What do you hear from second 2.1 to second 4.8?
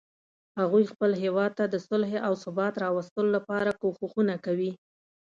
او ثبات راوستلو لپاره کوښښونه کوي